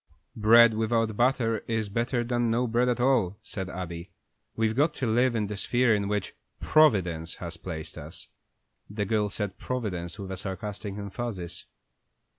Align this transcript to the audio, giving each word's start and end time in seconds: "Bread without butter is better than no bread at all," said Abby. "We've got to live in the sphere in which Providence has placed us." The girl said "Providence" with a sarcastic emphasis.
"Bread 0.35 0.73
without 0.73 1.15
butter 1.15 1.59
is 1.67 1.87
better 1.87 2.23
than 2.23 2.49
no 2.49 2.65
bread 2.65 2.89
at 2.89 2.99
all," 2.99 3.37
said 3.39 3.69
Abby. 3.69 4.09
"We've 4.55 4.75
got 4.75 4.95
to 4.95 5.05
live 5.05 5.35
in 5.35 5.45
the 5.45 5.55
sphere 5.55 5.93
in 5.93 6.07
which 6.07 6.33
Providence 6.59 7.35
has 7.35 7.55
placed 7.57 7.99
us." 7.99 8.27
The 8.89 9.05
girl 9.05 9.29
said 9.29 9.59
"Providence" 9.59 10.17
with 10.17 10.31
a 10.31 10.37
sarcastic 10.37 10.95
emphasis. 10.95 11.67